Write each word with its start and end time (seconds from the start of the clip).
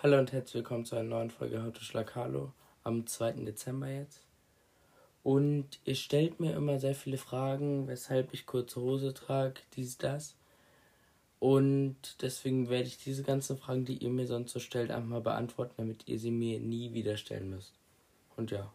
Hallo 0.00 0.16
und 0.16 0.30
herzlich 0.30 0.54
willkommen 0.54 0.84
zu 0.84 0.94
einer 0.94 1.08
neuen 1.08 1.30
Folge 1.30 1.60
Heute 1.60 1.82
Schlag 1.82 2.14
Hallo 2.14 2.52
am 2.84 3.08
2. 3.08 3.32
Dezember 3.32 3.88
jetzt. 3.88 4.22
Und 5.24 5.80
ihr 5.84 5.96
stellt 5.96 6.38
mir 6.38 6.54
immer 6.54 6.78
sehr 6.78 6.94
viele 6.94 7.18
Fragen, 7.18 7.88
weshalb 7.88 8.32
ich 8.32 8.46
kurze 8.46 8.80
Hose 8.80 9.12
trage, 9.12 9.54
dies, 9.74 9.98
das. 9.98 10.36
Und 11.40 11.96
deswegen 12.22 12.68
werde 12.68 12.86
ich 12.86 12.98
diese 12.98 13.24
ganzen 13.24 13.58
Fragen, 13.58 13.86
die 13.86 13.96
ihr 13.96 14.10
mir 14.10 14.28
sonst 14.28 14.52
so 14.52 14.60
stellt, 14.60 14.92
einfach 14.92 15.08
mal 15.08 15.20
beantworten, 15.20 15.74
damit 15.78 16.06
ihr 16.06 16.20
sie 16.20 16.30
mir 16.30 16.60
nie 16.60 16.92
wieder 16.94 17.16
stellen 17.16 17.50
müsst. 17.50 17.74
Und 18.36 18.52
ja. 18.52 18.72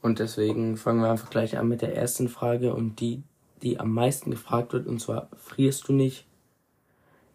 Und 0.00 0.18
deswegen 0.18 0.76
fangen 0.78 1.00
wir 1.00 1.12
einfach 1.12 1.30
gleich 1.30 1.58
an 1.58 1.68
mit 1.68 1.80
der 1.80 1.94
ersten 1.94 2.28
Frage 2.28 2.74
und 2.74 2.98
die, 2.98 3.22
die 3.62 3.78
am 3.78 3.92
meisten 3.92 4.32
gefragt 4.32 4.72
wird, 4.72 4.88
und 4.88 4.98
zwar, 4.98 5.28
frierst 5.36 5.86
du 5.86 5.92
nicht? 5.92 6.26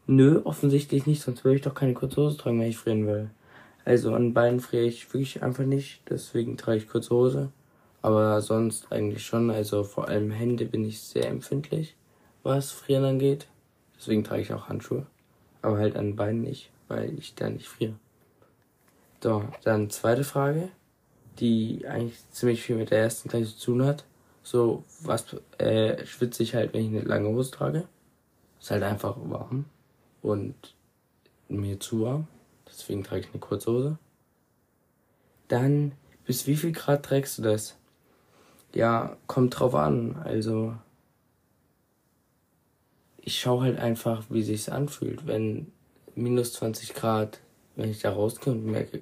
Nö, 0.10 0.40
offensichtlich 0.46 1.06
nicht, 1.06 1.22
sonst 1.22 1.44
würde 1.44 1.58
ich 1.58 1.64
doch 1.64 1.76
keine 1.76 1.94
kurze 1.94 2.22
Hose 2.22 2.38
tragen, 2.38 2.62
wenn 2.62 2.70
ich 2.70 2.78
frieren 2.78 3.08
will. 3.08 3.30
Also 3.84 4.14
an 4.14 4.34
Beinen 4.34 4.62
friere 4.62 4.86
ich 4.86 5.14
wirklich 5.14 5.44
einfach 5.44 5.66
nicht, 5.66 6.02
deswegen 6.10 6.56
trage 6.56 6.78
ich 6.78 6.88
kurze 6.88 7.14
Hose. 7.14 7.52
Aber 8.02 8.42
sonst 8.42 8.90
eigentlich 8.90 9.26
schon, 9.26 9.52
also 9.52 9.84
vor 9.84 10.08
allem 10.08 10.32
Hände 10.32 10.64
bin 10.66 10.86
ich 10.86 11.02
sehr 11.02 11.28
empfindlich, 11.28 11.98
was 12.42 12.72
Frieren 12.72 13.04
angeht. 13.04 13.48
Deswegen 13.98 14.24
trage 14.24 14.44
ich 14.44 14.54
auch 14.54 14.70
Handschuhe. 14.70 15.06
Aber 15.62 15.78
halt 15.78 15.98
an 15.98 16.16
Beinen 16.16 16.42
nicht, 16.42 16.70
weil 16.88 17.20
ich 17.20 17.36
da 17.36 17.50
nicht 17.50 17.68
friere. 17.68 17.96
So, 19.22 19.44
dann 19.66 19.90
zweite 19.90 20.24
Frage, 20.24 20.70
die 21.40 21.86
eigentlich 21.86 22.18
ziemlich 22.32 22.62
viel 22.62 22.78
mit 22.78 22.92
der 22.92 23.00
ersten 23.00 23.28
gleich 23.28 23.58
zu 23.58 23.66
tun 23.66 23.84
hat. 23.84 24.06
So, 24.42 24.86
was 25.02 25.26
äh, 25.58 26.06
schwitze 26.06 26.44
ich 26.44 26.56
halt, 26.56 26.74
wenn 26.74 26.86
ich 26.86 26.88
eine 26.88 27.02
lange 27.02 27.28
Hose 27.28 27.52
trage? 27.52 27.84
Ist 28.62 28.72
halt 28.72 28.84
einfach 28.84 29.18
warm 29.18 29.66
und 30.22 30.56
mir 31.48 31.80
zu 31.80 32.02
warm. 32.02 32.28
Deswegen 32.68 33.04
trage 33.04 33.22
ich 33.22 33.30
eine 33.30 33.40
kurze 33.40 33.72
Hose. 33.72 33.98
Dann, 35.48 35.94
bis 36.26 36.48
wie 36.48 36.56
viel 36.56 36.72
Grad 36.72 37.04
trägst 37.04 37.38
du 37.38 37.42
das? 37.42 37.78
Ja, 38.74 39.18
kommt 39.28 39.58
drauf 39.58 39.76
an. 39.76 40.18
Also, 40.24 40.76
ich 43.18 43.40
schaue 43.40 43.64
halt 43.64 43.80
einfach, 43.80 44.24
wie 44.30 44.44
sich's 44.44 44.70
anfühlt. 44.70 45.26
Wenn 45.26 45.72
minus 46.16 46.54
20 46.54 46.94
Grad, 46.94 47.40
wenn 47.76 47.90
ich 47.90 48.00
da 48.00 48.12
rauskomme 48.12 48.58
und 48.58 48.66
merke, 48.66 49.02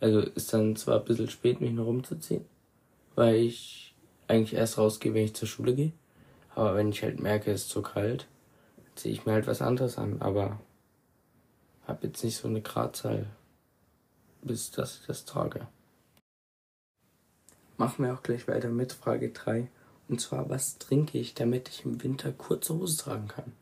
also 0.00 0.20
ist 0.20 0.52
dann 0.52 0.76
zwar 0.76 1.00
ein 1.00 1.04
bisschen 1.04 1.30
spät, 1.30 1.60
mich 1.60 1.72
noch 1.72 1.86
rumzuziehen, 1.86 2.44
weil 3.14 3.36
ich 3.36 3.94
eigentlich 4.28 4.54
erst 4.54 4.78
rausgehe, 4.78 5.14
wenn 5.14 5.24
ich 5.24 5.34
zur 5.34 5.48
Schule 5.48 5.74
gehe. 5.74 5.92
Aber 6.54 6.74
wenn 6.76 6.90
ich 6.90 7.02
halt 7.02 7.20
merke, 7.20 7.50
es 7.50 7.62
ist 7.62 7.70
zu 7.70 7.82
kalt, 7.82 8.26
ziehe 8.94 9.14
ich 9.14 9.26
mir 9.26 9.32
halt 9.32 9.46
was 9.46 9.62
anderes 9.62 9.98
an, 9.98 10.20
aber 10.20 10.60
habe 11.86 12.06
jetzt 12.06 12.24
nicht 12.24 12.36
so 12.36 12.48
eine 12.48 12.62
Gradzahl, 12.62 13.26
bis 14.42 14.70
dass 14.70 15.00
ich 15.00 15.06
das 15.06 15.24
trage. 15.24 15.66
Machen 17.76 18.04
wir 18.04 18.14
auch 18.14 18.22
gleich 18.22 18.46
weiter 18.46 18.68
mit 18.68 18.92
Frage 18.92 19.30
3. 19.30 19.68
Und 20.08 20.20
zwar, 20.20 20.48
was 20.48 20.78
trinke 20.78 21.18
ich, 21.18 21.34
damit 21.34 21.68
ich 21.68 21.84
im 21.84 22.02
Winter 22.02 22.32
kurze 22.32 22.74
Hose 22.74 22.98
tragen 22.98 23.28
kann? 23.28 23.52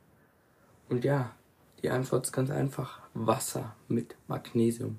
Und 0.89 1.05
ja, 1.05 1.35
die 1.83 1.91
Antwort 1.91 2.27
ist 2.27 2.33
ganz 2.33 2.51
einfach. 2.51 3.01
Wasser 3.15 3.75
mit 3.89 4.17
Magnesium. 4.29 4.99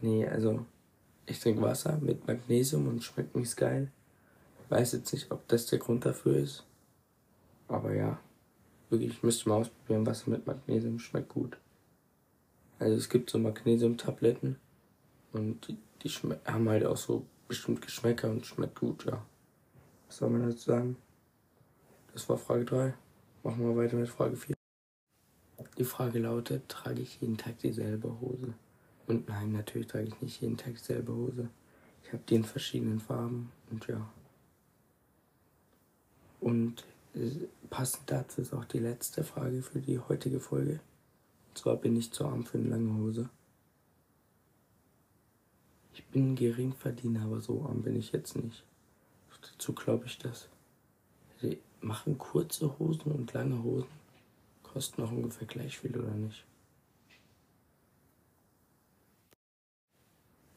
Nee, 0.00 0.26
also 0.26 0.64
ich 1.24 1.40
trinke 1.40 1.62
Wasser 1.62 1.98
mit 2.00 2.26
Magnesium 2.26 2.86
und 2.86 3.02
schmeckt 3.02 3.34
mies 3.34 3.56
geil. 3.56 3.90
Weiß 4.68 4.92
jetzt 4.92 5.12
nicht, 5.12 5.30
ob 5.30 5.46
das 5.48 5.66
der 5.66 5.78
Grund 5.78 6.04
dafür 6.04 6.36
ist. 6.36 6.64
Aber 7.68 7.94
ja 7.94 8.18
wirklich, 8.90 9.12
ich 9.12 9.22
müsste 9.22 9.48
mal 9.48 9.56
ausprobieren, 9.56 10.06
Wasser 10.06 10.30
mit 10.30 10.46
Magnesium 10.46 10.98
schmeckt 10.98 11.28
gut. 11.28 11.58
Also 12.78 12.96
es 12.96 13.08
gibt 13.08 13.30
so 13.30 13.38
Magnesium-Tabletten 13.38 14.56
und 15.32 15.68
die, 15.68 15.76
die 16.02 16.10
haben 16.10 16.68
halt 16.68 16.84
auch 16.84 16.96
so 16.96 17.24
bestimmt 17.48 17.80
Geschmäcker 17.80 18.30
und 18.30 18.44
schmeckt 18.44 18.80
gut, 18.80 19.04
ja. 19.06 19.24
Was 20.06 20.18
soll 20.18 20.30
man 20.30 20.48
dazu 20.48 20.70
sagen? 20.70 20.96
Das 22.12 22.28
war 22.28 22.38
Frage 22.38 22.64
3. 22.64 22.94
Machen 23.42 23.66
wir 23.66 23.76
weiter 23.76 23.96
mit 23.96 24.08
Frage 24.08 24.36
4. 24.36 24.54
Die 25.78 25.84
Frage 25.84 26.18
lautet, 26.18 26.68
trage 26.68 27.02
ich 27.02 27.20
jeden 27.20 27.36
Tag 27.36 27.58
dieselbe 27.58 28.20
Hose? 28.20 28.54
Und 29.06 29.28
nein, 29.28 29.52
natürlich 29.52 29.86
trage 29.86 30.08
ich 30.08 30.20
nicht 30.20 30.40
jeden 30.40 30.56
Tag 30.56 30.74
dieselbe 30.74 31.14
Hose. 31.14 31.48
Ich 32.02 32.12
habe 32.12 32.22
die 32.28 32.36
in 32.36 32.44
verschiedenen 32.44 33.00
Farben 33.00 33.52
und 33.70 33.86
ja. 33.86 34.08
Und 36.40 36.86
Passend 37.70 38.10
dazu 38.10 38.42
ist 38.42 38.52
auch 38.52 38.66
die 38.66 38.78
letzte 38.78 39.24
Frage 39.24 39.62
für 39.62 39.80
die 39.80 39.98
heutige 39.98 40.38
Folge. 40.38 40.80
Und 41.48 41.58
zwar 41.58 41.76
bin 41.76 41.96
ich 41.96 42.12
zu 42.12 42.26
arm 42.26 42.44
für 42.44 42.58
eine 42.58 42.68
lange 42.68 42.94
Hose. 42.98 43.30
Ich 45.94 46.04
bin 46.04 46.32
ein 46.32 46.36
Geringverdiener, 46.36 47.22
aber 47.22 47.40
so 47.40 47.62
arm 47.62 47.82
bin 47.82 47.96
ich 47.96 48.12
jetzt 48.12 48.36
nicht. 48.36 48.64
Dazu 49.40 49.72
glaube 49.72 50.06
ich 50.06 50.18
das. 50.18 50.48
Sie 51.40 51.58
machen 51.80 52.18
kurze 52.18 52.78
Hosen 52.78 53.12
und 53.12 53.32
lange 53.32 53.62
Hosen. 53.62 53.88
Kosten 54.62 55.02
auch 55.02 55.10
ungefähr 55.10 55.46
gleich 55.46 55.78
viel, 55.78 55.96
oder 55.96 56.10
nicht? 56.10 56.44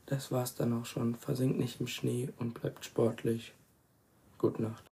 Das 0.07 0.31
war's 0.31 0.55
dann 0.55 0.73
auch 0.73 0.85
schon. 0.85 1.15
Versinkt 1.15 1.57
nicht 1.57 1.79
im 1.79 1.87
Schnee 1.87 2.33
und 2.37 2.59
bleibt 2.59 2.83
sportlich. 2.83 3.53
Gute 4.37 4.63
Nacht. 4.63 4.88